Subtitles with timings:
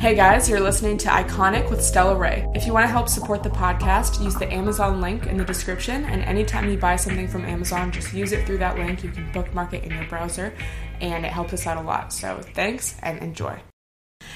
[0.00, 2.50] Hey guys, you're listening to Iconic with Stella Rae.
[2.54, 6.06] If you want to help support the podcast, use the Amazon link in the description.
[6.06, 9.04] And anytime you buy something from Amazon, just use it through that link.
[9.04, 10.54] You can bookmark it in your browser,
[11.02, 12.14] and it helps us out a lot.
[12.14, 13.60] So thanks and enjoy.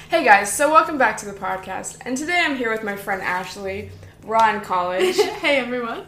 [0.07, 1.97] Hey guys, so welcome back to the podcast.
[2.01, 3.89] And today I'm here with my friend Ashley.
[4.23, 5.15] Raw in College.
[5.41, 6.05] hey everyone.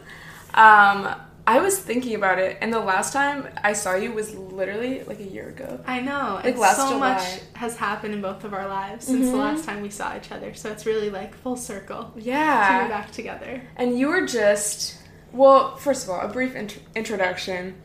[0.54, 1.16] Um,
[1.48, 5.18] I was thinking about it, and the last time I saw you was literally like
[5.18, 5.80] a year ago.
[5.86, 6.40] I know.
[6.44, 7.14] Like last so July.
[7.14, 10.30] much has happened in both of our lives since the last time we saw each
[10.30, 10.52] other.
[10.52, 12.04] So it's really like full circle.
[12.04, 12.88] To be Yeah.
[12.88, 13.62] back together.
[13.76, 14.98] And you were just,
[15.32, 17.76] well, first of all, a brief int- introduction.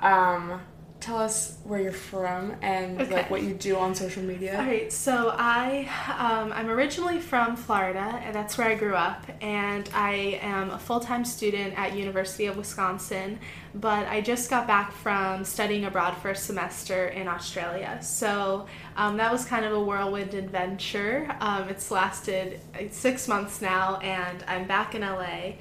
[0.00, 0.60] Um,
[1.00, 3.14] tell us where you're from and Okay.
[3.14, 4.58] like what you do on social media.
[4.58, 9.24] All right, so I um, I'm originally from Florida, and that's where I grew up.
[9.40, 13.38] And I am a full time student at University of Wisconsin,
[13.74, 17.98] but I just got back from studying abroad for a semester in Australia.
[18.02, 21.34] So um, that was kind of a whirlwind adventure.
[21.40, 25.52] Um, it's lasted uh, six months now, and I'm back in LA.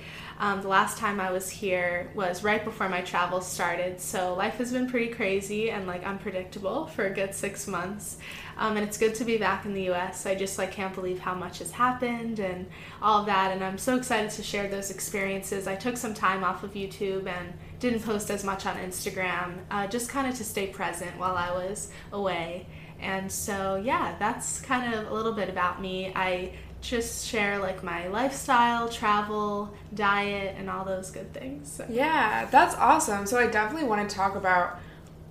[0.42, 4.56] Um, the last time I was here was right before my travels started, so life
[4.56, 8.18] has been pretty crazy and like unpredictable for a good six months.
[8.58, 10.26] Um, and it's good to be back in the U.S.
[10.26, 12.68] I just like can't believe how much has happened and
[13.02, 15.68] all of that, and I'm so excited to share those experiences.
[15.68, 19.88] I took some time off of YouTube and didn't post as much on Instagram, uh,
[19.88, 22.66] just kind of to stay present while I was away.
[23.02, 26.12] And so, yeah, that's kind of a little bit about me.
[26.16, 31.72] I just share like my lifestyle, travel, diet, and all those good things.
[31.72, 33.26] So- Yeah, that's awesome.
[33.26, 34.80] So I definitely want to talk about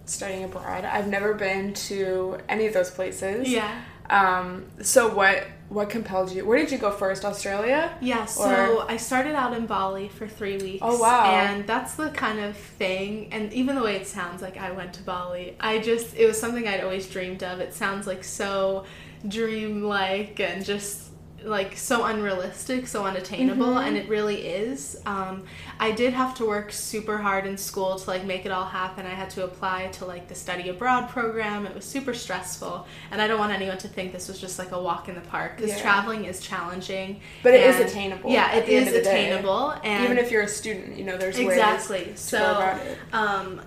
[0.05, 0.85] studying abroad.
[0.85, 3.49] I've never been to any of those places.
[3.49, 3.81] Yeah.
[4.11, 6.47] Um, so what what compelled you?
[6.47, 7.27] Where did you go first?
[7.27, 7.95] Australia?
[8.01, 10.79] Yeah, so Or- I started out in Bali for three weeks.
[10.81, 11.27] Oh, wow.
[11.27, 14.95] And that's the kind of thing, and even the way it sounds like I went
[14.95, 17.61] to Bali, I just, it was something I'd always dreamed of.
[17.61, 18.87] It sounds like so
[19.27, 21.08] dreamlike and just
[21.45, 23.87] like so unrealistic, so unattainable, Mm-hmm.
[23.87, 25.01] and it really is.
[25.07, 25.45] Um,
[25.79, 29.07] I did have to work super hard in school to like make it all happen.
[29.07, 31.65] I had to apply to like the study abroad program.
[31.65, 34.73] It was super stressful, and I don't want anyone to think this was just like
[34.73, 35.81] a walk in the park because Yeah.
[35.81, 37.21] traveling is challenging.
[37.45, 39.31] But it is attainable Yeah, it is it the end is of the day.
[39.31, 42.05] attainable, and Even if you're a student, you know, there's ways exactly.
[42.07, 42.99] to So, go about it.
[43.13, 43.61] um,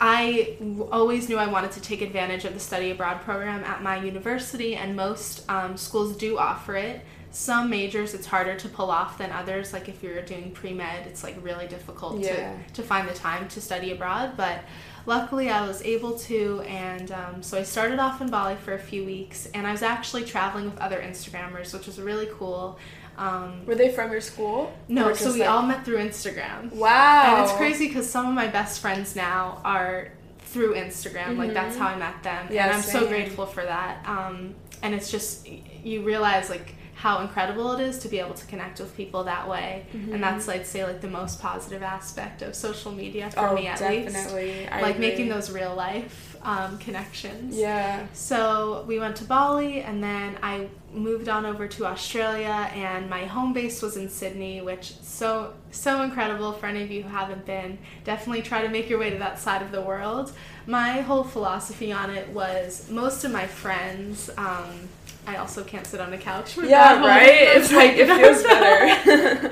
[0.00, 0.56] I
[0.90, 4.74] always knew I wanted to take advantage of the study abroad program at my university,
[4.74, 7.00] and most um, schools do offer it.
[7.30, 9.72] Some majors it's harder to pull off than others.
[9.72, 12.56] Like if you're doing pre med, it's like really difficult Yeah.
[12.68, 14.36] to, to find the time to study abroad.
[14.36, 14.60] But
[15.06, 18.78] luckily, I was able to, and um, so I started off in Bali for a
[18.78, 22.78] few weeks, and I was actually traveling with other Instagrammers, which was really cool.
[23.16, 24.72] Um, Were they from your school?
[24.88, 26.72] no, so we like- all met through Instagram.
[26.72, 27.36] Wow.
[27.36, 30.08] And it's crazy because some of my best friends now are
[30.40, 31.36] through Instagram.
[31.36, 32.54] Like that's how I met them, Mm-hmm.
[32.54, 34.06] Yeah, and I'm so grateful for that.
[34.06, 35.48] Um, and it's just
[35.82, 39.48] you realize like how incredible it is to be able to connect with people that
[39.48, 40.14] way, Mm-hmm.
[40.14, 43.66] and that's I'd say like the most positive aspect of social media for Oh, me
[43.66, 44.12] at least.
[44.14, 44.68] definitely.
[44.68, 45.08] I like agree.
[45.08, 47.56] making those real life um, connections.
[47.56, 48.06] Yeah.
[48.12, 53.24] So we went to Bali and then I moved on over to Australia and my
[53.24, 57.44] home base was in Sydney, which so so incredible for any of you who haven't
[57.44, 57.78] been.
[58.04, 60.32] Definitely try to make your way to that side of the world.
[60.66, 64.88] My whole philosophy on it was most of my friends um,
[65.26, 66.56] I also can't sit on a couch.
[66.58, 67.48] Yeah, right?
[67.56, 69.50] It's like it feels better.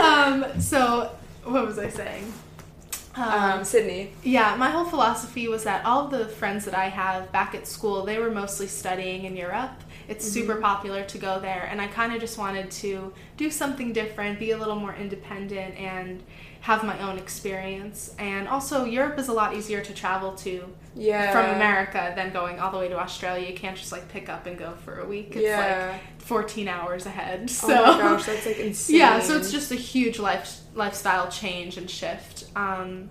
[0.00, 1.10] um, so
[1.44, 2.32] what was I saying?
[3.18, 4.12] um, Sydney.
[4.22, 7.66] Yeah, my whole philosophy was that all of the friends that I have back at
[7.66, 9.72] school, they were mostly studying in Europe.
[10.08, 13.92] It's super popular to go there, and I kind of just wanted to do something
[13.92, 16.22] different, be a little more independent, and
[16.60, 18.14] have my own experience.
[18.18, 20.64] And also, Europe is a lot easier to travel to
[20.96, 21.30] Yeah.
[21.30, 23.46] from America than going all the way to Australia.
[23.48, 25.28] You can't just like pick up and go for a week.
[25.36, 25.92] It's Yeah.
[25.92, 27.48] like 14 hours ahead.
[27.50, 28.96] So oh my gosh, that's like insane.
[29.00, 32.46] yeah, so it's just a huge life lifestyle change and shift.
[32.56, 33.10] Um,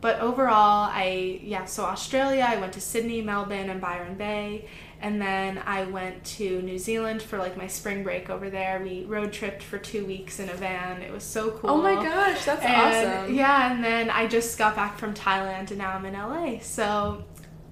[0.00, 4.66] but overall, I yeah, so Australia, I went to Sydney, Melbourne, and Byron Bay,
[5.02, 8.80] and then I went to New Zealand for like my spring break over there.
[8.82, 11.02] We road tripped for two weeks in a van.
[11.02, 11.70] It was so cool.
[11.70, 13.34] Oh my gosh, that's And, awesome.
[13.34, 16.60] Yeah, and then I just got back from Thailand, and now I'm in LA.
[16.60, 17.24] So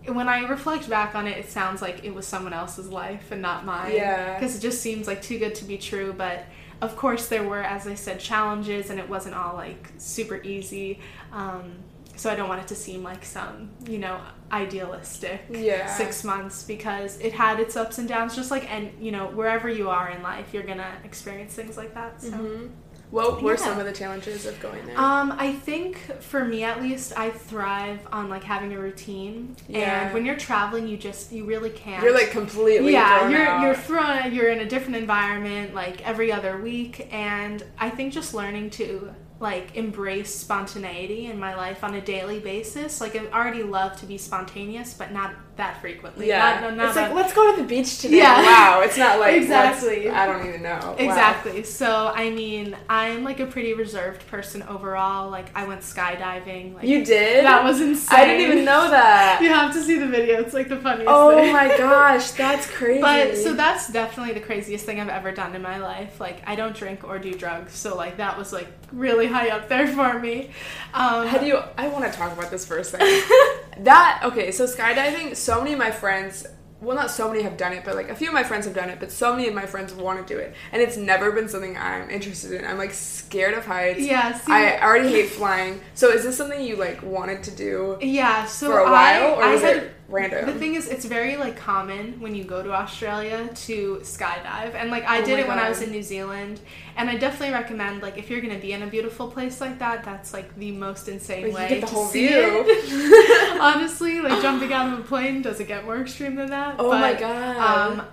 [0.06, 3.40] when I reflect back on it, it sounds like it was someone else's life and
[3.40, 3.94] not mine.
[3.94, 4.34] Yeah.
[4.34, 6.12] Because it just seems like too good to be true.
[6.12, 6.46] But
[6.80, 10.98] of course, there were, as I said, challenges, and it wasn't all like super easy.
[11.32, 11.74] Um,
[12.20, 14.20] so I don't want it to seem like some, you know,
[14.52, 15.86] idealistic Yeah.
[15.86, 19.70] six months because it had its ups and downs, just like, and you know, wherever
[19.70, 22.20] you are in life, you're gonna experience things like that.
[22.20, 22.68] So.
[23.10, 23.56] What were Yeah.
[23.56, 24.98] some of the challenges of going there?
[25.00, 29.56] Um, I think for me at least, I thrive on like having a routine.
[29.66, 30.02] Yeah.
[30.02, 32.04] And when you're traveling, you just you really can't.
[32.04, 33.62] you're like completely yeah, you're out.
[33.62, 34.32] you're thrown.
[34.34, 39.12] You're in a different environment like every other week, and I think just learning to
[39.40, 43.00] like embrace spontaneity in my life on a daily basis.
[43.00, 46.26] Like I already love to be spontaneous, but not that frequently.
[46.28, 46.60] yeah.
[46.60, 48.16] Not, not it's like a- let's go to the beach today.
[48.18, 48.42] Yeah.
[48.42, 48.80] Wow.
[48.82, 50.08] It's not like Exactly.
[50.08, 50.78] I don't even know.
[50.82, 50.96] Wow.
[50.98, 51.62] Exactly.
[51.62, 55.30] So I mean, I'm like a pretty reserved person overall.
[55.30, 56.74] Like I went skydiving.
[56.74, 57.44] Like You did?
[57.44, 58.18] That was insane.
[58.18, 59.40] I didn't even know that.
[59.42, 60.40] You have to see the video.
[60.40, 61.52] It's like the funniest Oh thing.
[61.52, 63.00] my gosh, that's crazy.
[63.02, 66.18] But so that's definitely the craziest thing I've ever done in my life.
[66.20, 69.68] Like I don't drink or do drugs, so like that was like really high up
[69.68, 70.50] there for me.
[70.94, 71.58] Um, How do you?
[71.76, 73.22] I want to talk about this for a second.
[73.84, 74.50] that okay?
[74.52, 75.36] So skydiving.
[75.36, 76.46] So many of my friends.
[76.80, 78.74] Well, not so many have done it, but like a few of my friends have
[78.74, 78.98] done it.
[78.98, 81.76] But so many of my friends want to do it, and it's never been something
[81.76, 82.64] I'm interested in.
[82.64, 84.00] I'm like scared of heights.
[84.00, 85.82] Yeah, see- I already hate flying.
[85.92, 89.30] So is this something you like wanted to do yeah, so for a while, I,
[89.34, 90.46] or I was had, it random?
[90.46, 94.90] The thing is, it's very like common when you go to Australia to skydive, and
[94.90, 96.60] like I Oh did it when I was in New Zealand,
[96.96, 100.04] and I definitely recommend like if you're gonna be in a beautiful place like that,
[100.04, 102.64] that's like the most insane Like, way to see view.
[102.66, 103.60] it.
[103.60, 106.76] Honestly, like jumping out of a plane doesn't get more extreme than that.
[106.78, 107.56] Oh my God.
[108.00, 108.06] Um,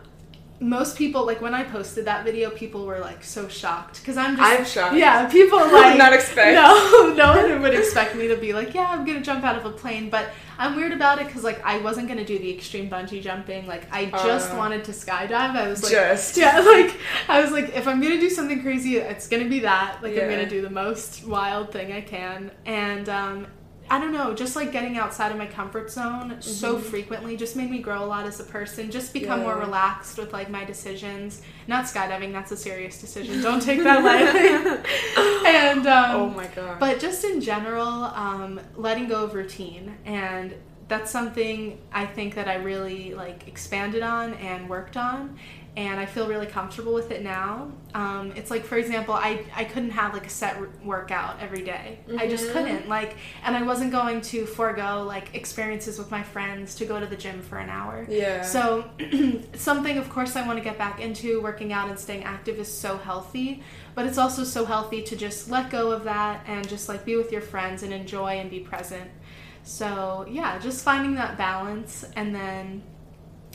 [0.59, 4.35] most people like when I posted that video, people were like so shocked because I'm
[4.35, 4.95] just I'm shocked.
[4.95, 6.53] Yeah, people like not expect.
[6.55, 9.65] No, no one would expect me to be like, yeah, I'm gonna jump out of
[9.65, 12.89] a plane, but I'm weird about it because like I wasn't gonna do the extreme
[12.89, 13.67] bungee jumping.
[13.67, 15.31] Like I just Uh, wanted to skydive.
[15.31, 16.37] I was like, Just.
[16.43, 16.95] yeah, like
[17.27, 19.99] I was like, if I'm gonna do something crazy, it's gonna be that.
[20.01, 23.47] Like I'm gonna do the most wild thing I can, and um,
[23.89, 27.71] I don't know, just like getting outside of my comfort zone so frequently just made
[27.71, 28.91] me grow a lot as a person.
[28.91, 29.65] Just become more Mm-hmm.
[29.65, 31.41] Relaxed with like my decisions.
[31.67, 33.41] Not skydiving, that's a serious decision.
[33.41, 34.81] Don't take that lightly.
[35.47, 36.79] and um, oh my god.
[36.79, 40.53] but just in general, um, letting go of routine and
[40.87, 45.37] that's something I think that I really like expanded on and worked on,
[45.77, 47.71] and I feel really comfortable with it now.
[47.93, 51.61] Um, it's like, for example, I I couldn't have like a set r- workout every
[51.63, 51.99] day.
[52.07, 52.29] I Mm-hmm.
[52.29, 56.85] just couldn't like, and I wasn't going to forego like experiences with my friends to
[56.85, 58.05] go to the gym for an hour.
[58.09, 58.41] Yeah.
[58.41, 58.89] So
[59.53, 61.41] something, of course, I want to get back into.
[61.41, 63.61] Working out and staying active is so healthy,
[63.95, 67.15] but it's also so healthy to just let go of that and just like be
[67.15, 69.09] with your friends and enjoy and be present.
[69.63, 72.81] So yeah, just finding that balance, and then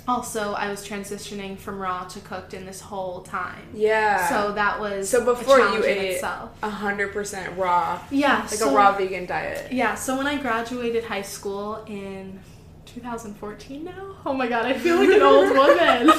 [0.08, 3.62] also I was transitioning from raw to cooked in this whole time.
[3.74, 4.28] yeah.
[4.28, 6.50] So that was So before you ate itself.
[6.62, 9.72] a hundred percent raw, Yeah, like so- a raw vegan diet.
[9.72, 12.40] Yeah, so when I graduated high school in
[12.86, 16.06] 2014 now, oh my god, I feel like an old woman.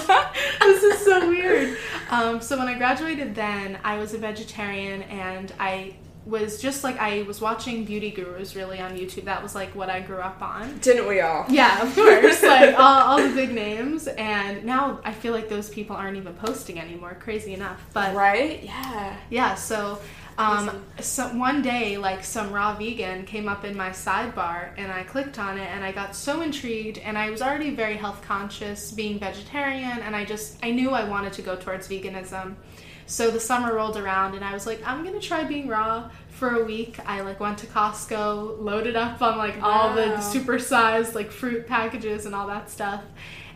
[0.60, 1.78] this is so weird.
[2.10, 5.96] Um, so when I graduated then, I was a vegetarian and I
[6.26, 9.26] was just like, I was watching beauty gurus really on YouTube.
[9.26, 10.78] That was like what I grew up on.
[10.80, 11.46] Didn't we all?
[11.50, 12.42] Yeah, of course.
[12.44, 14.08] like all, all the big names.
[14.08, 17.82] And now I feel like those people aren't even posting anymore, crazy enough.
[17.94, 18.64] But Right?
[18.64, 19.18] Yeah.
[19.30, 20.00] yeah, so
[20.38, 25.04] um, so one day, like some raw vegan came up in my sidebar, and I
[25.04, 28.92] clicked on it, and I got so intrigued, and I was already very health conscious,
[28.92, 32.56] being vegetarian, and I just I knew I wanted to go towards veganism.
[33.06, 36.56] So the summer rolled around, and I was like, I'm gonna try being raw for
[36.62, 36.98] a week.
[37.06, 40.18] I like went to Costco, loaded up on like all the Wow.
[40.18, 43.04] supersized like fruit packages and all that stuff,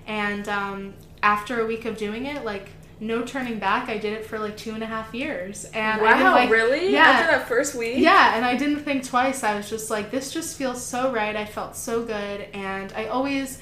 [0.05, 3.89] and um, after a week of doing it, like no turning back.
[3.89, 6.49] I did it for like two and a half years, and I didn't, wow, like,
[6.49, 6.91] really?
[6.91, 7.97] Yeah, After that first week?
[7.99, 9.43] yeah, and I didn't think twice.
[9.43, 11.35] I was just like, this just feels so right.
[11.35, 13.59] I felt so good, and I always.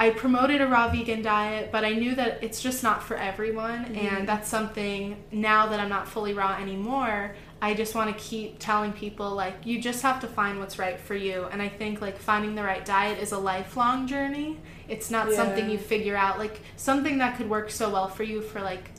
[0.00, 3.84] I promoted a raw vegan diet, but I knew that it's just not for everyone,
[3.94, 7.36] and that's something now that I'm not fully raw anymore.
[7.60, 10.98] I just want to keep telling people like you just have to find what's right
[10.98, 14.58] for you, and I think like finding the right diet is a lifelong journey.
[14.88, 16.38] It's not something you figure out.
[16.38, 18.92] Like something that could work so well for you for like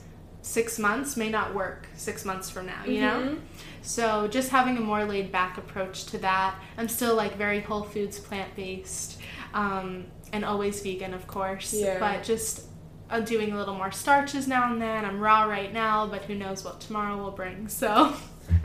[0.43, 3.37] six months may not work six months from now, you know?
[3.81, 6.55] So just having a more laid back approach to that.
[6.77, 9.19] I'm still like very whole foods, plant based,
[9.55, 11.73] um, and always vegan, of course.
[11.73, 11.99] Yeah.
[11.99, 12.65] But just
[13.09, 15.05] uh, doing a little more starches now and then.
[15.05, 17.67] I'm raw right now, but who knows what tomorrow will bring.
[17.67, 18.13] So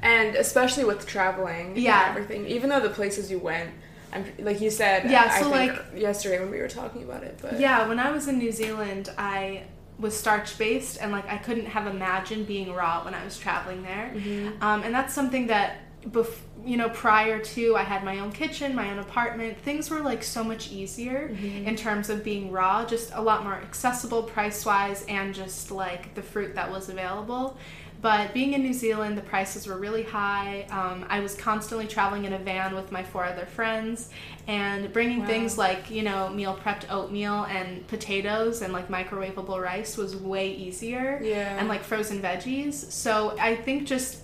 [0.02, 2.08] And especially with traveling Yeah.
[2.08, 3.70] and everything, even though the places you went,
[4.12, 7.22] I'm, like you said, Yeah, I so, think like- yesterday when we were talking about
[7.24, 9.64] it, but Yeah, when I was in New Zealand, I
[9.98, 13.82] was starch based and like I couldn't have imagined being raw when I was traveling
[13.82, 14.12] there.
[14.14, 14.62] Mm-hmm.
[14.62, 15.78] Um, and that's something that,
[16.10, 20.00] bef- you know, prior to I had my own kitchen, my own apartment, things were
[20.00, 21.68] like so much easier Mm-hmm.
[21.68, 26.14] in terms of being raw, just a lot more accessible price wise and just like
[26.14, 27.56] the fruit that was available.
[28.02, 30.66] But being in New Zealand, the prices were really high.
[30.70, 34.10] Um, I was constantly traveling in a van with my four other friends
[34.46, 35.26] and bringing Wow.
[35.26, 40.50] things like, you know, meal prepped oatmeal and potatoes and like microwavable rice was way
[40.52, 41.20] easier.
[41.22, 41.56] Yeah.
[41.58, 42.74] And like frozen veggies.
[42.92, 44.22] So I think just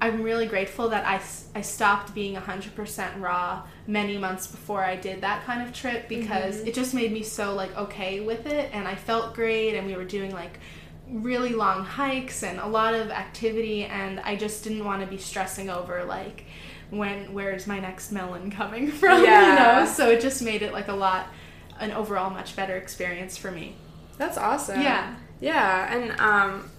[0.00, 1.20] I'm really grateful that I,
[1.58, 6.60] I stopped being 100% raw many months before I did that kind of trip because
[6.60, 9.96] it just made me so like okay with it and I felt great and we
[9.96, 10.58] were doing like
[11.08, 15.16] really long hikes and a lot of activity and I just didn't want to be
[15.18, 16.44] stressing over like
[16.90, 19.48] when where's my next melon coming from Yeah.
[19.48, 21.28] you know so it just made it like a lot
[21.80, 23.76] an overall much better experience for me
[24.18, 24.80] that's awesome.
[24.80, 25.14] Yeah.
[25.40, 26.70] yeah, and um,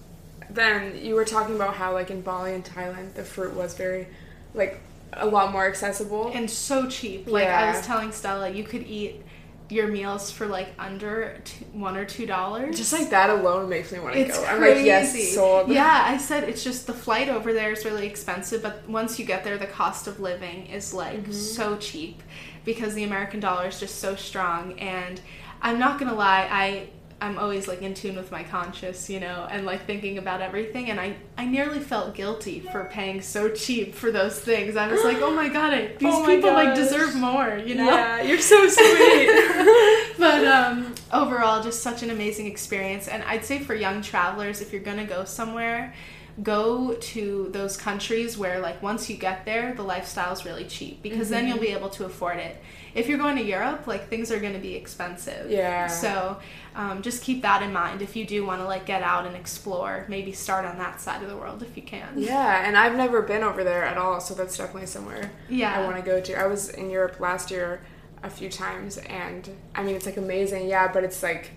[0.50, 4.08] then you were talking about how like in Bali and Thailand, the fruit was very
[4.54, 4.80] like
[5.12, 6.30] a lot more accessible.
[6.34, 7.26] and so cheap.
[7.26, 9.22] Like I was telling Stella, you could eat
[9.70, 12.76] your meals for like under two, one or two dollars.
[12.78, 14.44] Just like that alone makes me want to it's go.
[14.46, 14.76] I'm crazy.
[14.78, 15.68] like, yes, sold.
[15.68, 19.26] Yeah, I said it's just the flight over there is really expensive, but once you
[19.26, 21.32] get there, the cost of living is like Mm-hmm.
[21.32, 22.22] so cheap
[22.64, 24.78] because the American dollar is just so strong.
[24.78, 25.20] And
[25.60, 26.88] I'm not gonna lie, I
[27.20, 30.90] I'm always like in tune with my conscious, you know, and like thinking about everything.
[30.90, 34.76] And I I nearly felt guilty for paying so cheap for those things.
[34.76, 37.84] I was like, oh my god, I, these Oh people like deserve more, you know.
[37.84, 40.14] Yeah, you're so sweet.
[40.18, 43.08] but um, overall, just such an amazing experience.
[43.08, 45.94] And I'd say for young travelers, if you're gonna go somewhere,
[46.42, 51.30] go to those countries where like once you get there, the lifestyle's really cheap because
[51.30, 52.62] then you'll be able to afford it.
[52.94, 55.50] If you're going to Europe, like things are gonna be expensive.
[55.50, 55.88] Yeah.
[55.88, 56.38] So
[56.76, 59.34] um, just keep that in mind if you do want to like get out and
[59.34, 60.06] explore.
[60.08, 62.08] Maybe start on that side of the world if you can.
[62.16, 65.76] yeah, and I've never been over there at all, so that's definitely somewhere Yeah.
[65.78, 66.34] I want to go to.
[66.34, 67.80] I was in Europe last year
[68.22, 71.50] a few times, and I mean, it's like amazing, yeah, but it's like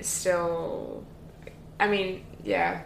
[0.00, 1.04] still,
[1.78, 2.82] I mean, yeah.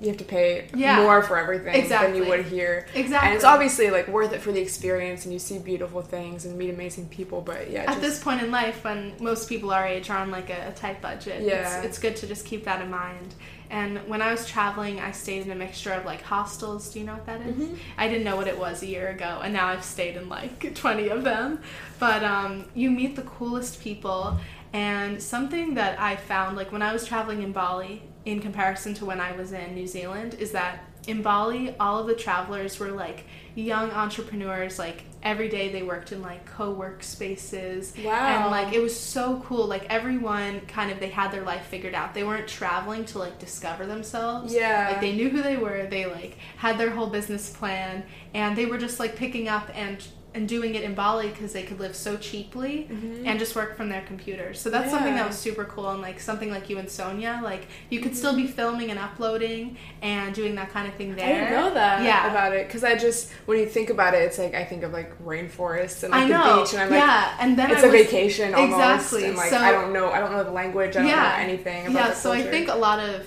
[0.00, 0.96] You have to pay Yeah.
[1.02, 2.86] more for everything than you would here.
[2.94, 3.26] Exactly.
[3.28, 6.56] And it's obviously like worth it for the experience and you see beautiful things and
[6.56, 9.86] meet amazing people, but yeah, at just, this point in life when most people our
[9.86, 11.76] age are on like a, a tight budget Yeah.
[11.78, 13.34] it's, it's good to just keep that in mind
[13.70, 17.06] and when i was traveling i stayed in a mixture of like hostels do you
[17.06, 17.54] know what that is?
[17.54, 17.74] Mm-hmm.
[17.98, 20.74] i didn't know what it was a year ago and now i've stayed in like
[20.84, 21.60] 20 of them
[21.98, 24.38] but um, you meet the coolest people
[24.72, 29.04] and something that i found like when i was traveling in bali in comparison to
[29.04, 32.90] when i was in new zealand is that in Bali, all of the travelers were
[32.90, 33.24] like
[33.54, 34.78] young entrepreneurs.
[34.78, 37.94] Like every day they worked in like co-work spaces.
[38.02, 38.12] Wow.
[38.12, 39.66] And like it was so cool.
[39.66, 42.14] Like everyone kind of they had their life figured out.
[42.14, 44.52] They weren't traveling to like discover themselves.
[44.52, 44.90] Yeah.
[44.90, 45.86] Like they knew who they were.
[45.86, 50.06] They like had their whole business plan and they were just like picking up and
[50.32, 52.86] and doing it in Bali because they could live so cheaply
[53.24, 54.60] and just work from their computers.
[54.60, 55.16] So that's something Mm-hmm.
[55.18, 58.36] That was super cool and like something like you and Sonia, like you could still
[58.36, 61.26] be filming and uploading and doing that kind of thing there.
[61.26, 62.30] I didn't know that Yeah.
[62.30, 64.92] about it because I just when you think about it, it's like I think of
[64.92, 67.90] like rainforests and like the beach, and I'm like, yeah, and then it's I a
[67.90, 68.72] was- vacation almost.
[68.74, 69.24] Exactly.
[69.28, 70.96] And like so, I don't know, I don't know the language.
[70.96, 73.26] I don't know anything about yeah, so I think a lot of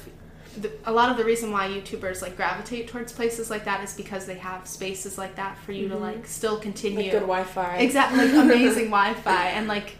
[0.61, 3.93] the, a lot of the reason why YouTubers like gravitate towards places like that is
[3.93, 6.97] because they have spaces like that for you to like still continue.
[6.99, 7.05] Mm-hmm.
[7.05, 7.77] like good Wi-Fi.
[7.77, 9.95] Exactly, like amazing Wi-Fi and like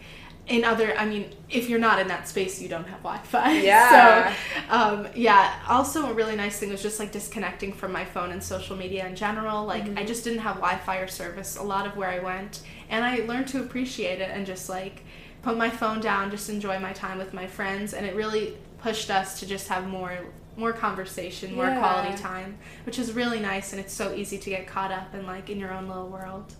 [0.46, 0.94] in other.
[0.98, 3.52] I mean, if you're not in that space, you don't have Wi-Fi.
[3.62, 4.34] Yeah.
[4.34, 4.36] So,
[4.68, 5.54] um, yeah.
[5.68, 9.06] Also, a really nice thing was just like disconnecting from my phone and social media
[9.06, 9.64] in general.
[9.64, 9.98] Like, Mm-hmm.
[9.98, 13.24] I just didn't have Wi-Fi or service a lot of where I went, and I
[13.26, 15.02] learned to appreciate it and just like
[15.42, 19.10] put my phone down, just enjoy my time with my friends, and it really pushed
[19.10, 20.18] us to just have more
[20.56, 21.78] more conversation, more Yeah.
[21.78, 25.26] quality time, which is really nice, and it's so easy to get caught up in
[25.26, 26.52] like in your own little world.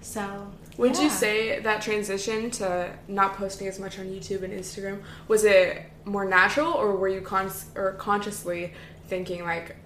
[0.00, 0.82] So, Mm-hmm.
[0.82, 5.44] Would you say that transition to not posting as much on YouTube and Instagram was
[5.44, 8.72] it more natural, or were you con- or consciously
[9.08, 9.76] thinking like,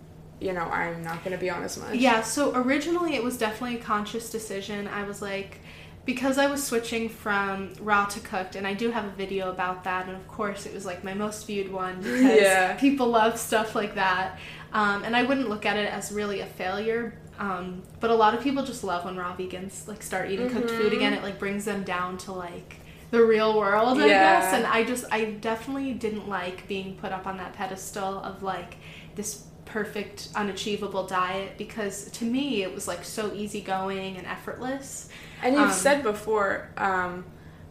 [0.41, 1.97] you know, I'm not going to be on as much?
[1.97, 4.87] Yeah, so originally it was definitely a conscious decision.
[4.89, 5.61] I was like,
[6.09, 9.85] because I was switching from raw to cooked, and I do have a video about
[9.85, 12.77] that, and of course it was like my most viewed one because Yeah.
[12.77, 14.39] people love stuff like that.
[14.73, 18.33] Um, and I wouldn't look at it as really a failure, um, but a lot
[18.35, 21.13] of people just love when raw vegans like start eating cooked food again.
[21.13, 22.77] It like brings them down to like
[23.11, 24.41] the real world, I Yeah.
[24.41, 24.55] guess.
[24.55, 28.77] And I just, I definitely didn't like being put up on that pedestal of like
[29.15, 35.09] this perfect, unachievable diet because to me it was like so easygoing and effortless.
[35.43, 37.25] And you've Um, said before, um,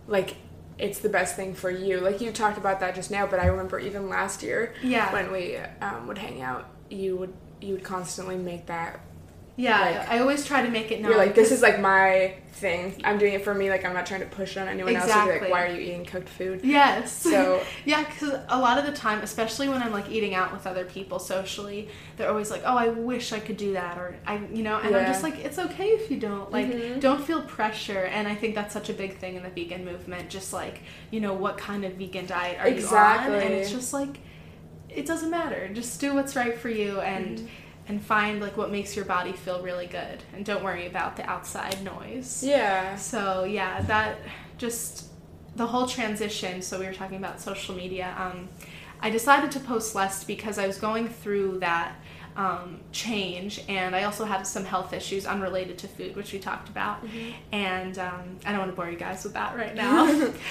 [0.08, 0.36] like
[0.78, 2.00] it's the best thing for you.
[2.00, 5.12] Like you talked about that just now, but I remember even last year Yeah.
[5.12, 9.00] when we um, would hang out, you would you would constantly make that.
[9.60, 11.12] Yeah, Like- I always try to make it known.
[11.12, 13.00] You're like, this is like my thing.
[13.04, 13.70] I'm doing it for me.
[13.72, 15.06] Like I'm not trying to push on anyone else.
[15.06, 15.40] Exactly.
[15.42, 16.62] like, why are you eating cooked food?
[16.64, 17.12] Yes.
[17.12, 20.68] So- yeah, because a lot of the time, especially when I'm like eating out with
[20.68, 24.38] other people socially, they're always like, "Oh, I wish I could do that," or I,
[24.54, 26.52] you know, and I'm just like, it's okay if you don't.
[26.52, 27.00] Like, Mhm.
[27.00, 28.06] don't feel pressure.
[28.06, 30.30] And I think that's such a big thing in the vegan movement.
[30.30, 32.78] Just like, you know, what kind of vegan diet are you on?
[32.80, 33.36] Exactly.
[33.44, 34.20] And it's just like,
[34.90, 35.68] it doesn't matter.
[35.74, 37.40] Just do what's right for you and.
[37.40, 37.48] Mm-hmm.
[37.90, 41.26] And find like what makes your body feel really good, and don't worry about the
[41.30, 42.44] outside noise.
[42.44, 42.98] Yeah.
[42.98, 44.18] So yeah, that
[44.58, 45.06] just
[45.56, 46.62] the whole transition.
[46.62, 48.14] So we were talking about social media.
[48.18, 48.50] Um,
[49.00, 51.96] I decided to post less because I was going through that
[52.38, 56.70] um, change, and I also have some health issues unrelated to food, which we talked
[56.70, 57.00] about.
[57.52, 60.06] And um, I don't want to bore you guys with that right now.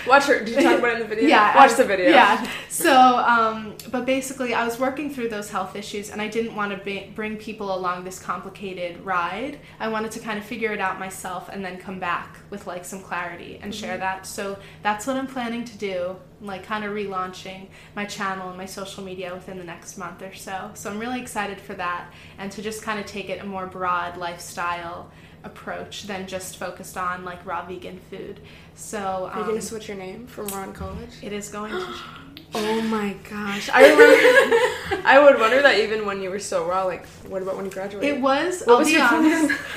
[0.06, 0.40] Watch her.
[0.44, 1.28] Did you talk about it in the video?
[1.28, 2.10] Yeah, Watch I- the video.
[2.10, 2.50] Yeah.
[2.68, 6.72] So, um, but basically, I was working through those health issues, and I didn't want
[6.76, 9.60] to be- bring people along this complicated ride.
[9.80, 12.84] I wanted to kind of figure it out myself, and then come back with like
[12.84, 14.26] some clarity and share that.
[14.26, 16.16] So that's what I'm planning to do.
[16.40, 20.34] Like kind of relaunching my channel and my social media within the next month or
[20.34, 20.70] so.
[20.74, 23.66] So I'm really excited for that, and to just kind of take it a more
[23.66, 25.10] broad lifestyle
[25.44, 28.40] approach than just focused on like raw vegan food.
[28.74, 28.98] So
[29.32, 31.10] Are you um, gonna switch your name from Raw in College?
[31.22, 31.86] it is going to
[32.54, 33.68] Oh my gosh.
[33.70, 37.56] I remember I would wonder that even when you were so raw, like what about
[37.56, 38.16] when you graduated?
[38.16, 38.60] It was.
[38.62, 39.54] What I'll was be your honest.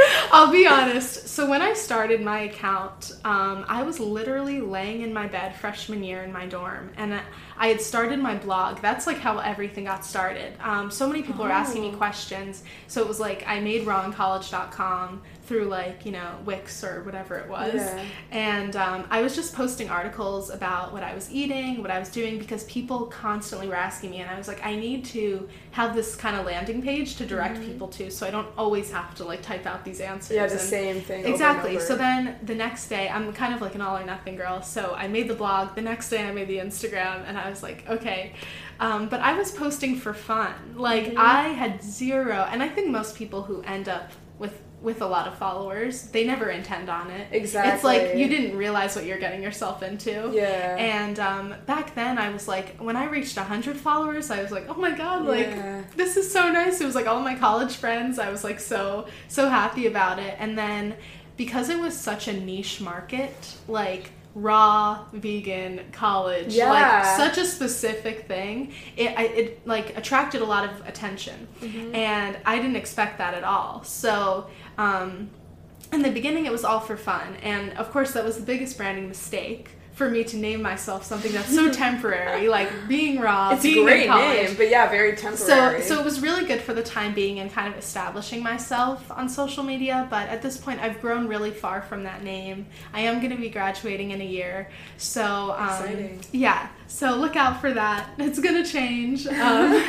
[0.32, 1.28] I'll be honest.
[1.28, 6.02] So when I started my account, um, I was literally laying in my bed freshman
[6.04, 7.22] year in my dorm, and I-
[7.68, 8.80] had started my blog.
[8.80, 10.54] That's like how everything got started.
[10.62, 11.96] Um, so many people were asking me Oh.
[11.96, 12.62] questions.
[12.86, 17.48] So it was like I made rawincollege.com through like you know Wix or whatever it
[17.50, 18.04] was, Yeah.
[18.30, 22.08] and um, I was just posting articles about what I was eating, what I was
[22.08, 25.90] doing, because people constantly were asking me, and I was like, I need to have
[25.96, 29.24] this kind of landing page to direct people to, so I don't always have to
[29.24, 30.36] like type out these answers.
[30.36, 30.36] Mm-hmm.
[30.36, 31.26] yeah, the and- same thing.
[31.26, 31.80] Exactly.
[31.80, 34.62] So then the next day, I'm kind of like an all or nothing girl.
[34.62, 35.74] So I made the blog.
[35.74, 38.34] The next day, I made the Instagram, and I was like, okay.
[38.78, 40.54] Um, but I was posting for fun.
[40.76, 41.18] Like Mm-hmm.
[41.38, 44.06] I had zero, and I think most people who end up
[44.38, 47.28] with with a lot of followers, they never intend on it.
[47.32, 47.72] Exactly.
[47.74, 50.30] It's like you didn't realize what you're getting yourself into.
[50.32, 50.76] Yeah.
[50.78, 54.68] And um, back then, I was like, when I reached 100 followers, I was like,
[54.68, 55.82] oh my god, like Yeah.
[55.96, 56.80] this is so nice.
[56.80, 58.18] It was like all my college friends.
[58.18, 60.34] I was like so so happy about it.
[60.38, 60.94] And then
[61.36, 63.34] because it was such a niche market,
[63.68, 66.70] like raw vegan college, Yeah.
[66.70, 71.48] like such a specific thing, it I, it like attracted a lot of attention,
[71.92, 73.82] and I didn't expect that at all.
[73.84, 74.46] So.
[74.78, 75.30] Um,
[75.92, 78.76] in the beginning it was all for fun and of course that was the biggest
[78.76, 83.64] branding mistake for me to name myself something that's so temporary like being raw it's
[83.64, 85.82] a great in college name, but yeah, very temporary.
[85.82, 89.10] so so it was really good for the time being and kind of establishing myself
[89.10, 92.66] on social media but at this point i've grown really far from that name.
[92.94, 97.60] I am going to be graduating in a year so um, yeah so look out
[97.60, 99.72] for that it's going to change um,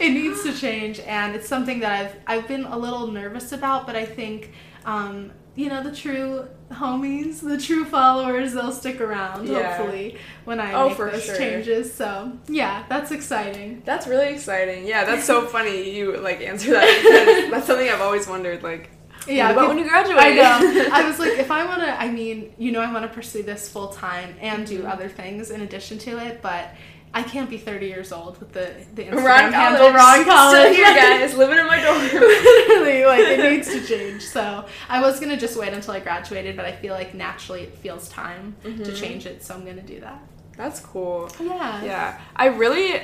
[0.00, 3.86] it needs to change and it's something that i've i've been a little nervous about
[3.86, 4.52] but i think
[4.84, 9.76] um, you know the true homies the true followers they'll stick around Yeah.
[9.76, 11.36] hopefully when i Oh, make for those sure.
[11.36, 14.86] changes so yeah that's exciting That's really exciting.
[14.86, 18.62] Yeah, that's so funny you like answer that that's something I've always wondered.
[18.62, 18.90] Like,
[19.26, 20.18] Yeah, peop- when you graduate?
[20.18, 20.88] I know.
[20.92, 23.42] I was like, if I want to, I mean, you know, I want to pursue
[23.42, 24.82] this full time and Mm-hmm.
[24.82, 26.68] do other things in addition to it, but
[27.16, 29.92] I can't be 30 years old with the the Instagram Ron handle.
[29.92, 30.60] Raw in College.
[30.60, 32.02] Still here, guys, living in my dorm.
[32.02, 34.22] Literally, like it needs to change.
[34.22, 37.74] So I was gonna just wait until I graduated, but I feel like naturally it
[37.78, 38.94] feels time to Mm-hmm.
[38.94, 40.20] change it, so I'm gonna do that.
[40.56, 41.30] That's cool.
[41.40, 41.84] Yeah.
[41.84, 43.00] Yeah, I really,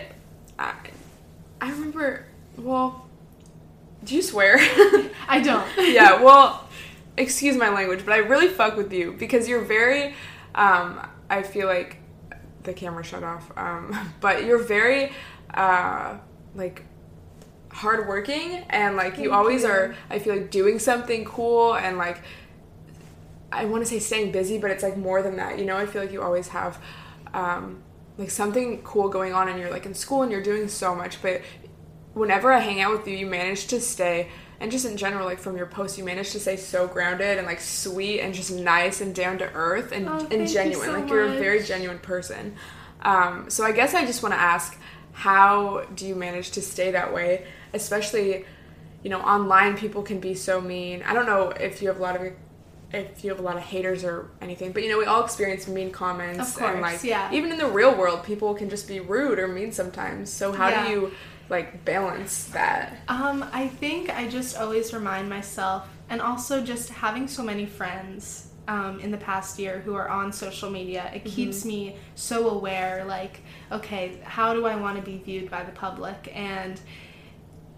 [0.58, 0.74] I,
[1.60, 2.26] I remember.
[2.56, 3.06] Well,
[4.04, 4.56] do you swear?
[5.28, 5.66] I don't.
[5.92, 6.22] yeah.
[6.22, 6.68] Well,
[7.16, 10.14] excuse my language, but I really fuck with you because you're very.
[10.54, 11.98] Um, I feel like
[12.62, 13.50] the camera shut off.
[13.56, 15.12] Um, but you're very,
[15.54, 16.16] uh,
[16.54, 16.84] like
[17.72, 19.68] hardworking and like you Thank always you.
[19.68, 19.94] are.
[20.08, 22.22] I feel like doing something cool and like
[23.52, 25.58] I want to say staying busy, but it's like more than that.
[25.58, 26.78] You know, I feel like you always have
[27.34, 27.82] um,
[28.16, 31.20] like something cool going on, and you're like in school and you're doing so much.
[31.22, 31.42] But
[32.14, 34.28] whenever I hang out with you, you manage to stay
[34.60, 37.46] and just in general, like from your posts, you manage to stay so grounded and
[37.46, 40.86] like sweet and just nice and down to earth and, Oh, and thank you genuine.
[40.86, 42.54] so like you're a very genuine person.
[43.00, 44.78] Um, so I guess I just want to ask,
[45.12, 48.44] how do you manage to stay that way, especially,
[49.02, 51.02] you know, online people can be so mean.
[51.04, 52.30] I don't know if you have a lot of
[52.92, 55.68] if you have a lot of haters or anything, but you know, we all experience
[55.68, 57.32] mean comments course, and like yeah.
[57.32, 60.30] even in the real world, people can just be rude or mean sometimes.
[60.30, 60.84] So how Yeah.
[60.84, 61.12] do you
[61.50, 62.98] like balance that?
[63.08, 68.48] Um, I think I just always remind myself, and also just having so many friends
[68.68, 73.04] um, in the past year who are on social media, it keeps me so aware.
[73.04, 73.40] Like,
[73.72, 76.80] okay, how do I want to be viewed by the public, and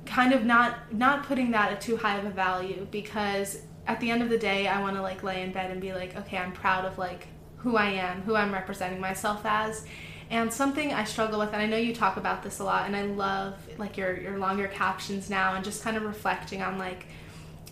[0.04, 4.10] kind of not not putting that at too high of a value because at the
[4.10, 6.36] end of the day, I want to like lay in bed and be like, okay,
[6.36, 9.86] I'm proud of like who I am, who I'm representing myself as.
[10.32, 12.96] And something I struggle with, and I know you talk about this a lot, and
[12.96, 17.04] I love like your your longer captions now, and just kind of reflecting on like,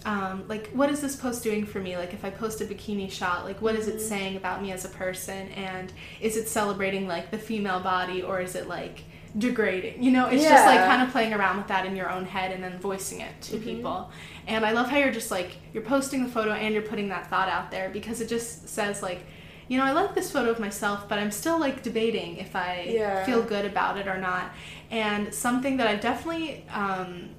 [0.04, 1.96] um, like what is this post doing for me?
[1.96, 4.84] Like if I post a bikini shot, like what is it saying about me as
[4.84, 5.48] a person?
[5.52, 9.04] And is it celebrating like the female body, or is it like
[9.38, 10.02] degrading?
[10.02, 12.52] You know, it's just like kind of playing around with that in your own head
[12.52, 14.10] and then voicing it to people.
[14.46, 17.30] And I love how you're just like you're posting the photo and you're putting that
[17.30, 19.24] thought out there because it just says like,
[19.70, 22.86] you know, I like this photo of myself, but I'm still like debating if I
[22.88, 23.24] Yeah.
[23.24, 24.50] feel good about it or not.
[24.90, 27.30] And something that I definitely um,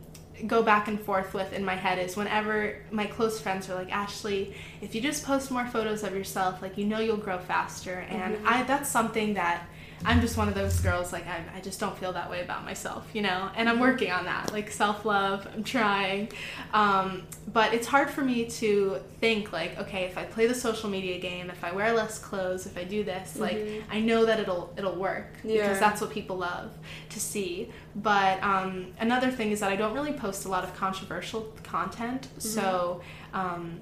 [0.48, 3.92] go back and forth with in my head is whenever my close friends are like,
[3.92, 8.06] Ashley, if you just post more photos of yourself, like you know you'll grow faster.
[8.10, 9.68] And I that's something that
[10.06, 12.66] I'm just one of those girls like I, I just don't feel that way about
[12.66, 13.50] myself, you know.
[13.56, 15.48] And I'm working on that, like self love.
[15.54, 16.30] I'm trying,
[16.74, 20.90] um, but it's hard for me to think like, okay, if I play the social
[20.90, 23.58] media game, if I wear less clothes, if I do this, like
[23.92, 25.62] I know that it'll it'll work Yeah.
[25.62, 26.72] because that's what people love
[27.10, 27.70] to see.
[27.96, 32.28] But um, another thing is that I don't really post a lot of controversial content,
[32.40, 33.02] so.
[33.34, 33.80] Um,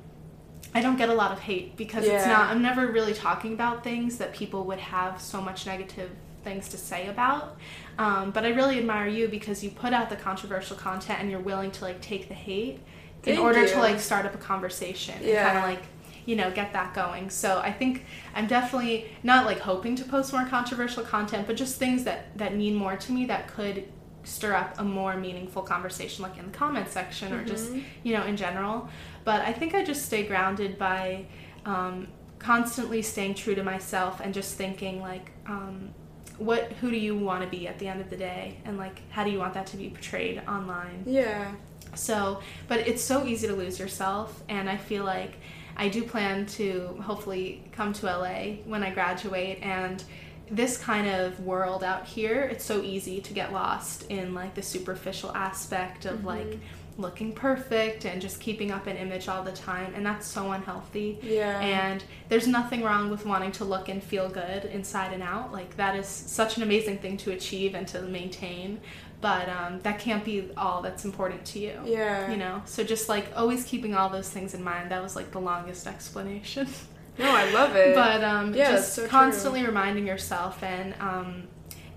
[0.74, 2.50] I don't get a lot of hate because it's not.
[2.52, 6.12] I'm never really talking about things that people would have so much negative
[6.44, 7.58] things to say about.
[7.98, 11.40] Um, but I really admire you because you put out the controversial content and you're
[11.40, 12.80] willing to like take the hate
[13.26, 13.68] in order you.
[13.70, 15.82] to like start up a conversation and kind of like
[16.26, 17.30] you know get that going.
[17.30, 18.06] So I think
[18.36, 22.56] I'm definitely not like hoping to post more controversial content, but just things that that
[22.56, 23.86] mean more to me that could
[24.24, 27.72] stir up a more meaningful conversation like in the comment section or just
[28.04, 28.90] you know in general.
[29.24, 31.26] But i think i just stay grounded by
[31.66, 32.08] um,
[32.40, 35.94] constantly staying true to myself and just thinking like um,
[36.40, 38.58] what who do you want to be at the end of the day?
[38.66, 41.04] And like how do you want that to be portrayed online?
[41.06, 41.54] Yeah.
[41.96, 45.34] so, but it's so easy to lose yourself, and I feel like
[45.76, 49.60] I do plan to hopefully come to LA when I graduate.
[49.62, 50.04] And
[50.52, 54.62] this kind of world out here, it's so easy to get lost in like the
[54.62, 56.60] superficial aspect of like
[57.00, 61.18] looking perfect and just keeping up an image all the time, and that's so unhealthy.
[61.24, 61.60] Yeah.
[61.60, 65.52] And there's nothing wrong with wanting to look and feel good inside and out.
[65.52, 68.82] Like that is such an amazing thing to achieve and to maintain.
[69.22, 71.78] But um, that can't be all that's important to you.
[71.86, 72.32] Yeah.
[72.32, 72.62] You know.
[72.66, 74.92] So just like always keeping all those things in mind.
[74.92, 76.68] That was like the longest explanation.
[77.20, 77.94] No, I love it.
[77.96, 79.10] but um, Yeah, just so true.
[79.10, 81.44] constantly reminding yourself and um,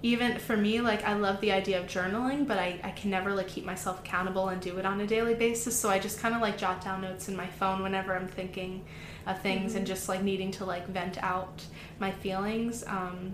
[0.04, 3.32] even for me like i love the idea of journaling but I, I can never
[3.32, 6.34] like keep myself accountable and do it on a daily basis so i just kind
[6.34, 8.84] of like jot down notes in my phone whenever i'm thinking
[9.28, 9.78] of things Mm-hmm.
[9.78, 11.62] and just like needing to like vent out
[12.00, 13.32] my feelings um,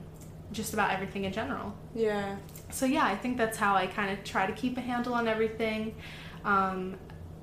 [0.53, 2.37] just about everything in general yeah.
[2.71, 5.27] so yeah i think that's how i kind of try to keep a handle on
[5.27, 5.95] everything
[6.45, 6.97] um,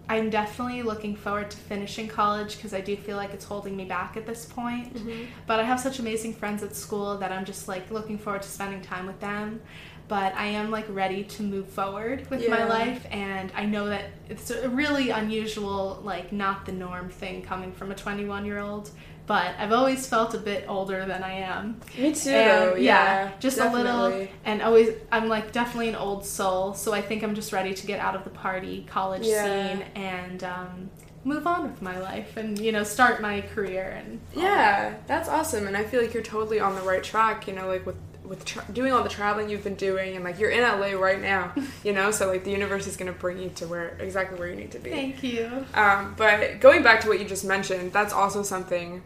[0.09, 3.85] i'm definitely looking forward to finishing college because i do feel like it's holding me
[3.85, 4.93] back at this point.
[4.93, 5.23] Mm-hmm.
[5.47, 8.49] but i have such amazing friends at school that i'm just like looking forward to
[8.49, 9.61] spending time with them.
[10.07, 14.11] But i am like ready to move forward with my life and i know that
[14.29, 18.91] it's a really unusual like not the norm thing coming from a 21 year old
[19.27, 22.29] but i've always felt a bit older than i am Me too.
[22.29, 23.31] and, yeah.
[23.39, 27.35] just a little and always i'm like definitely an old soul so i think i'm
[27.35, 29.43] just ready to get out of the party college Yeah.
[29.73, 30.89] scene and um,
[31.23, 34.47] move on with my life and you know start my career and all that.
[34.47, 37.47] Yeah, that's awesome, and I feel like you're totally on the right track.
[37.47, 40.39] You know, like with with tra- doing all the traveling you've been doing, and like
[40.39, 41.51] you're in LA right now.
[41.83, 44.55] You know, so like the universe is gonna bring you to where exactly where you
[44.55, 44.91] need to be.
[44.91, 49.01] thank you Um, but going back to what you just mentioned, that's also something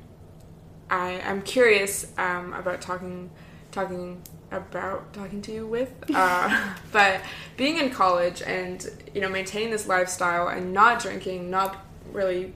[0.90, 3.30] I am curious um, about talking
[3.72, 4.22] talking
[4.52, 5.92] about talking to you with.
[6.14, 7.22] Uh, but
[7.56, 12.54] being in college and you know maintaining this lifestyle and not drinking, not really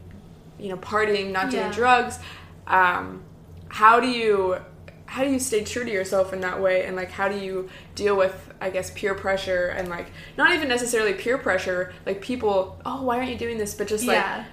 [0.60, 1.72] you know partying, not doing Yeah.
[1.72, 2.19] drugs.
[2.67, 3.24] Um,
[3.69, 4.58] how do you
[5.06, 7.69] how do you stay true to yourself in that way and like how do you
[7.93, 12.80] deal with i guess peer pressure and like not even necessarily peer pressure like people
[12.86, 14.46] oh why aren't you doing this but just like yeah.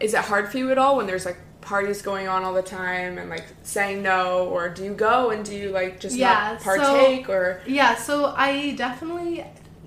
[0.00, 2.62] is it hard for you at all when there's like parties going on all the
[2.62, 6.52] time and like saying no or do you go and do you like just Yeah,
[6.54, 9.44] not partake so- or Yeah, so I definitely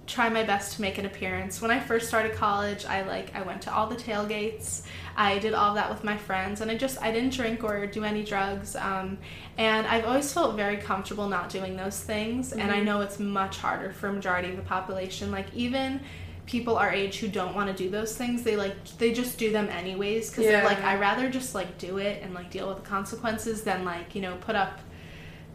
[0.07, 1.61] try my best to make an appearance.
[1.61, 4.83] When I first started college, I like I went to all the tailgates.
[5.17, 8.03] I did all that with my friends, and I just I didn't drink or do
[8.03, 8.75] any drugs.
[8.75, 9.17] Um,
[9.57, 12.51] and I've always felt very comfortable not doing those things.
[12.53, 15.31] And I know it's much harder for majority of the population.
[15.31, 16.01] Like even
[16.45, 19.51] people our age who don't want to do those things, they like they just do
[19.51, 20.63] them anyways because Yeah.
[20.63, 24.15] like I rather just like do it and like deal with the consequences than like
[24.15, 24.79] you know put up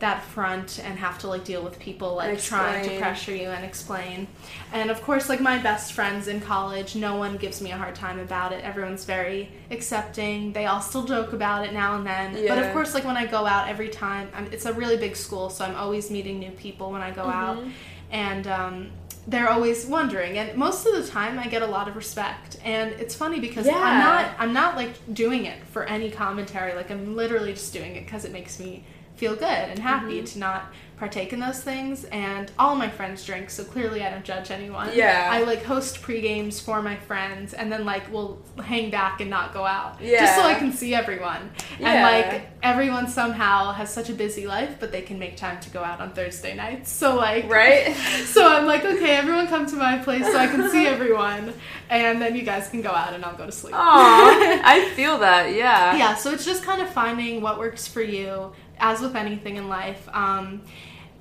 [0.00, 3.64] that front and have to like deal with people like trying to pressure you and
[3.64, 4.26] explain.
[4.72, 7.94] And of course, like my best friends in college, no one gives me a hard
[7.94, 8.64] time about it.
[8.64, 10.54] Everyone's very accepting.
[10.54, 12.32] They all still joke about it now and then.
[12.48, 15.16] But of course, like when I go out every time, I'm, it's a really big
[15.16, 17.58] school, so I'm always meeting new people when I go out.
[17.58, 17.70] Mm-hmm.
[18.10, 18.90] And um,
[19.26, 22.90] they're always wondering and most of the time i get a lot of respect and
[22.92, 23.76] it's funny because Yeah.
[23.78, 27.96] i'm not i'm not like doing it for any commentary like i'm literally just doing
[27.96, 28.84] it because it makes me
[29.16, 30.24] feel good and happy Mm-hmm.
[30.24, 34.24] to not partake in those things and all my friends drink so clearly i don't
[34.24, 35.28] judge anyone Yeah.
[35.32, 39.28] i like host pre games for my friends and then like we'll hang back and
[39.28, 40.20] not go out yeah.
[40.20, 41.88] just so i can see everyone yeah.
[41.88, 45.70] and like everyone somehow has such a busy life but they can make time to
[45.70, 49.76] go out on thursday nights so like right so I'm like, okay, everyone come to
[49.76, 51.54] my place so I can see everyone,
[51.88, 53.74] and then you guys can go out and I'll go to sleep.
[53.74, 58.02] Aw, i feel that yeah yeah, so it's just kind of finding what works for
[58.02, 60.08] you, as with anything in life.
[60.12, 60.62] Um,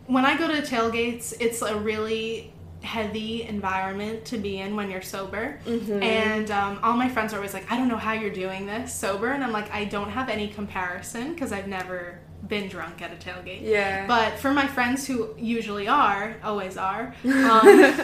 [0.09, 5.01] when I go to tailgates, it's a really heavy environment to be in when you're
[5.01, 5.59] sober.
[6.01, 8.93] And um, all my friends are always like i don't know how you're doing this
[8.95, 9.29] sober.
[9.31, 13.17] And i'm like i don't have any comparison because i've never been drunk at a
[13.17, 13.61] tailgate.
[13.63, 14.07] Yeah.
[14.07, 17.99] but for my friends who usually are always are um,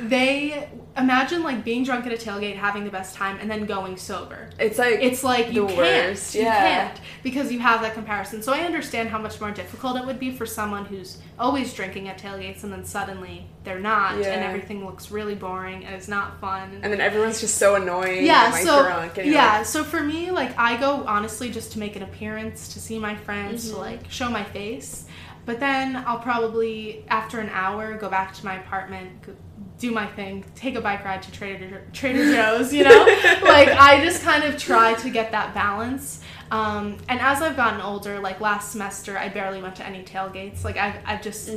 [0.00, 3.96] they imagine like being drunk at a tailgate having the best time and then going
[3.96, 4.48] sober.
[4.58, 5.76] It's like it's like you can't.
[5.78, 8.42] worst, you can't because you have that comparison.
[8.42, 12.08] So i understand how much more difficult it would be for someone who's always drinking
[12.08, 16.40] at tailgates and then suddenly they're not and everything looks really boring and it's not
[16.40, 16.80] fun.
[16.82, 19.84] And then everyone's just so annoying yeah and, like so drunk and yeah like, so
[19.84, 23.66] for me like i go honestly just to make an appearance to see my friends
[23.66, 23.74] Mm-hmm.
[23.74, 25.04] to like show my face.
[25.44, 29.10] But then i'll probably after an hour go back to my apartment
[29.78, 33.04] do my thing take a bike ride to trader trader joe's you know
[33.42, 37.80] like i just kind of try to get that balance um, and as I've gotten
[37.80, 40.62] older, like last semester, I barely went to any tailgates.
[40.62, 41.48] Like I've, I've just,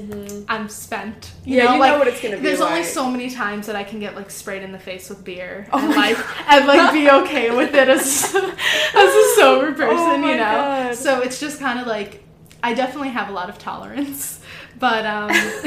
[0.48, 1.32] I'm spent.
[1.46, 1.60] You Mm-hmm.
[1.60, 3.76] Yeah, know, you know like what it's gonna be there's only so many times that
[3.76, 6.18] I can get like sprayed in the face with beer Oh and like
[6.50, 10.40] and like be okay with it as as a sober person, Oh you know.
[10.40, 10.96] God.
[10.96, 12.24] So it's just kind of like
[12.64, 14.39] I definitely have a lot of tolerance,
[14.80, 15.28] but um,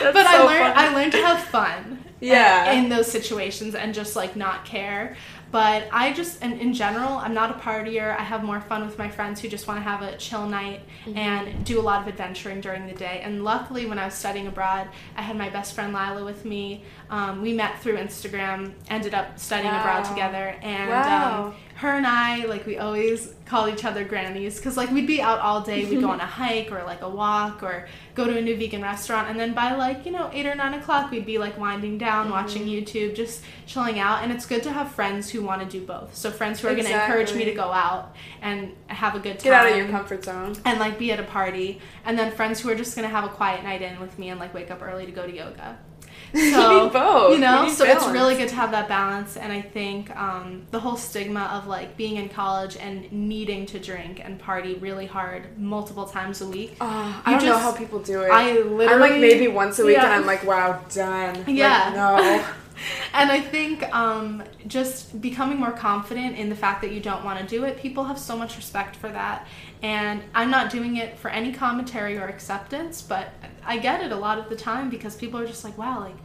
[0.00, 0.88] but I so learned funny.
[0.88, 1.92] I learned to have fun.
[2.18, 2.72] Yeah.
[2.72, 5.16] In those situations and just like not care.
[5.52, 8.18] But I just, and in general, I'm not a partier.
[8.18, 10.80] I have more fun with my friends who just want to have a chill night
[11.04, 11.18] Mm-hmm.
[11.18, 13.20] and do a lot of adventuring during the day.
[13.22, 16.84] And luckily, when I was studying abroad, I had my best friend Lila with me.
[17.08, 21.44] Um, we met through Instagram, ended up studying abroad together, and Wow.
[21.46, 25.20] um, her and I, like, we always call each other grannies because, like, we'd be
[25.20, 25.84] out all day.
[25.84, 28.82] We'd go on a hike or like a walk or go to a new vegan
[28.82, 31.98] restaurant, and then by like you know eight or nine o'clock, we'd be like winding
[31.98, 34.22] down, watching YouTube, just chilling out.
[34.24, 36.16] And it's good to have friends who want to do both.
[36.16, 39.38] So friends who are going to encourage me to go out and have a good
[39.38, 42.32] time, get out of your comfort zone and like be at a party, and then
[42.32, 44.52] friends who are just going to have a quiet night in with me and like
[44.54, 45.78] wake up early to go to yoga.
[46.46, 47.32] You So, both.
[47.32, 49.36] You know, so it's really good to have that balance.
[49.36, 53.78] And I think um, the whole stigma of like being in college and needing to
[53.78, 56.76] drink and party really hard multiple times a week.
[56.80, 58.30] Oh, I don't know how people do it.
[58.30, 58.86] I literally.
[58.86, 61.34] I'm like maybe once a week, and I'm like, wow, done.
[61.34, 61.92] Like, Yeah.
[61.94, 62.46] no.
[63.14, 67.40] And I think um, just becoming more confident in the fact that you don't want
[67.40, 69.46] to do it, people have so much respect for that.
[69.82, 73.28] And I'm not doing it for any commentary or acceptance, but
[73.64, 76.16] I get it a lot of the time because people are just like, wow, like,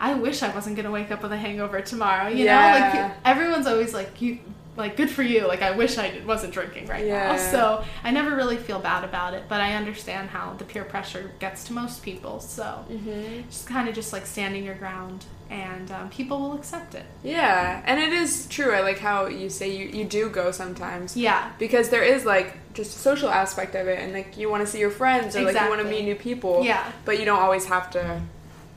[0.00, 2.28] I wish I wasn't going to wake up with a hangover tomorrow.
[2.28, 4.38] You know, like, everyone's always like, you.
[4.76, 5.46] Like good for you.
[5.46, 7.34] Like I wish I wasn't drinking right now.
[7.34, 7.50] Yeah.
[7.52, 11.30] So I never really feel bad about it, but I understand how the peer pressure
[11.38, 12.40] gets to most people.
[12.40, 13.48] So Mm-hmm.
[13.48, 17.04] just kind of just like standing your ground, and um, people will accept it.
[17.22, 18.72] Yeah, and it is true.
[18.72, 21.16] I like how you say you, you do go sometimes.
[21.16, 21.52] Yeah.
[21.58, 24.66] Because there is like just a social aspect of it, and like you want to
[24.66, 26.64] see your friends or like you want to meet new people.
[26.64, 26.90] Yeah.
[27.04, 28.22] But you don't always have to.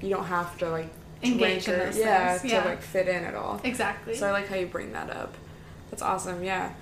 [0.01, 0.89] You don't have to like
[1.23, 3.59] Engage in those yeah, things, to like fit in at all.
[3.63, 4.15] Exactly.
[4.15, 5.35] So I like how you bring that up.
[5.89, 6.43] That's awesome.
[6.43, 6.73] Yeah.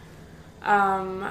[0.61, 1.23] Um,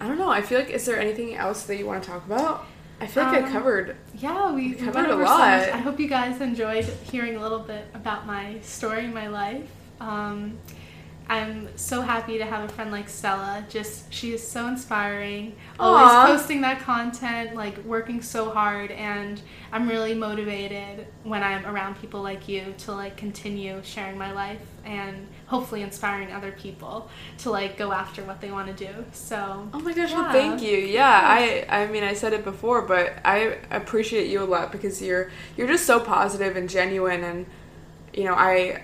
[0.00, 0.30] I don't know.
[0.30, 2.66] I feel like is there anything else that you want to talk about?
[3.00, 3.96] I feel like I Um, covered.
[4.14, 5.40] Yeah, we, covered a over so lot.
[5.72, 9.66] I hope you guys enjoyed hearing a little bit about my story, my life.
[10.00, 10.58] Um,
[11.30, 13.64] I'm so happy to have a friend like Stella.
[13.68, 15.54] Just she is so inspiring.
[15.78, 16.26] Always Aw.
[16.26, 19.40] posting that content, like working so hard, and
[19.70, 24.58] I'm really motivated when I'm around people like you to like continue sharing my life
[24.84, 28.92] and hopefully inspiring other people to like go after what they want to do.
[29.12, 30.10] So Oh my gosh!
[30.10, 30.22] yeah.
[30.22, 30.78] Well, thank you.
[30.78, 35.00] Yeah, I I mean I said it before, but I appreciate you a lot because
[35.00, 37.46] you're you're just so positive and genuine, and
[38.12, 38.82] you know I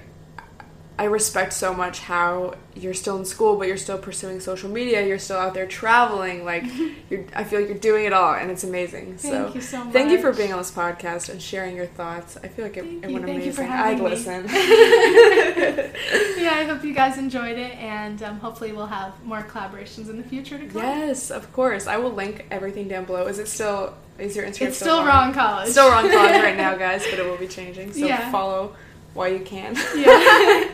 [0.98, 5.06] I respect so much how you're still in school, but you're still pursuing social media.
[5.06, 6.44] You're still out there traveling.
[6.44, 6.64] Like
[7.10, 9.18] you're, I feel like you're doing it all, and it's amazing.
[9.18, 9.92] so Thank you so much.
[9.92, 12.38] thank you for being on this podcast and sharing your thoughts.
[12.42, 13.14] I feel like it, Thank it you.
[13.14, 13.76] went Thank you for amazing.
[13.76, 14.10] having I'd me.
[14.10, 14.46] listen.
[16.42, 20.16] yeah, I hope you guys enjoyed it, and um, hopefully we'll have more collaborations in
[20.16, 20.82] the future to come.
[20.82, 21.86] yes, of course.
[21.86, 23.26] I will link everything down below.
[23.26, 23.94] Is it still?
[24.18, 25.68] Is your Instagram It's still Raw in College.
[25.68, 27.92] Still Raw in College right now, guys, but it will be changing.
[27.92, 28.30] So Yeah.
[28.32, 28.74] follow
[29.16, 29.74] while you can.
[29.96, 30.64] yeah.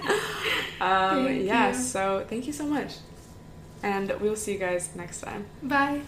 [0.81, 1.69] um, yeah.
[1.69, 1.75] you.
[1.75, 2.97] So thank you so much,
[3.83, 5.47] and we will see you guys next time.
[5.63, 6.03] Bye.